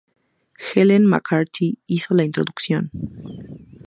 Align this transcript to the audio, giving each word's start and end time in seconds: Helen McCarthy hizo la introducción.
Helen 0.71 1.05
McCarthy 1.07 1.77
hizo 1.85 2.15
la 2.15 2.23
introducción. 2.23 2.89